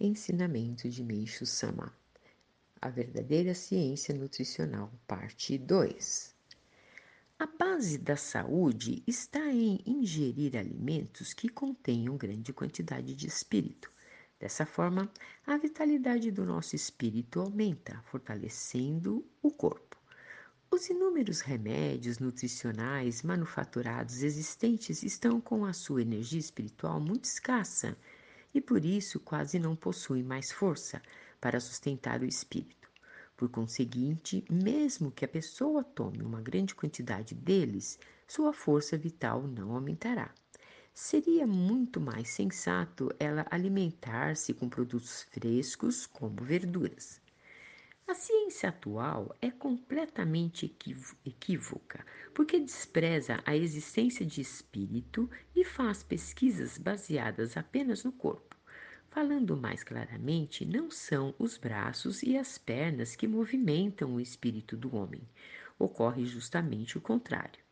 [0.00, 1.96] Ensinamento de Meixo Sama.
[2.82, 6.34] A verdadeira ciência nutricional, parte 2.
[7.38, 13.88] A base da saúde está em ingerir alimentos que contenham grande quantidade de espírito.
[14.40, 15.08] Dessa forma,
[15.46, 19.96] a vitalidade do nosso espírito aumenta, fortalecendo o corpo.
[20.72, 27.96] Os inúmeros remédios nutricionais manufaturados existentes estão com a sua energia espiritual muito escassa
[28.54, 31.02] e por isso quase não possuem mais força
[31.40, 32.88] para sustentar o espírito.
[33.36, 37.98] Por conseguinte, mesmo que a pessoa tome uma grande quantidade deles,
[38.28, 40.32] sua força vital não aumentará.
[40.94, 47.20] Seria muito mais sensato ela alimentar-se com produtos frescos, como verduras.
[48.06, 50.76] A ciência atual é completamente
[51.24, 52.04] equívoca,
[52.34, 58.54] porque despreza a existência de espírito e faz pesquisas baseadas apenas no corpo.
[59.08, 64.94] Falando mais claramente, não são os braços e as pernas que movimentam o espírito do
[64.94, 65.26] homem.
[65.78, 67.64] Ocorre justamente o contrário.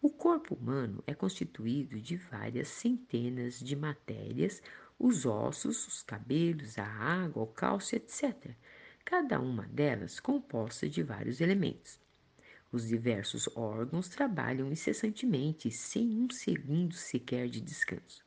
[0.00, 4.62] O corpo humano é constituído de várias centenas de matérias,
[4.96, 8.54] os ossos, os cabelos, a água, o cálcio, etc.
[9.10, 11.98] Cada uma delas composta de vários elementos.
[12.70, 18.24] Os diversos órgãos trabalham incessantemente, sem um segundo sequer de descanso.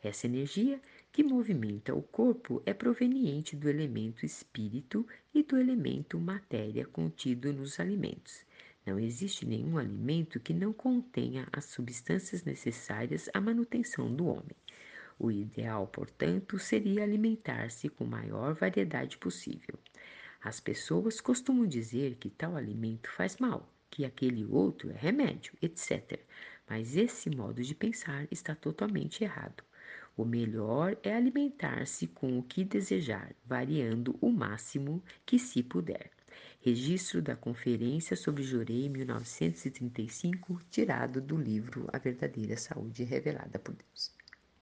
[0.00, 6.86] Essa energia que movimenta o corpo é proveniente do elemento espírito e do elemento matéria
[6.86, 8.46] contido nos alimentos.
[8.86, 14.56] Não existe nenhum alimento que não contenha as substâncias necessárias à manutenção do homem.
[15.18, 19.76] O ideal, portanto, seria alimentar-se com maior variedade possível.
[20.44, 26.18] As pessoas costumam dizer que tal alimento faz mal, que aquele outro é remédio, etc.
[26.68, 29.62] Mas esse modo de pensar está totalmente errado.
[30.16, 36.10] O melhor é alimentar-se com o que desejar, variando o máximo que se puder.
[36.60, 44.21] Registro da Conferência sobre Jorei 1935, tirado do livro A Verdadeira Saúde Revelada por Deus.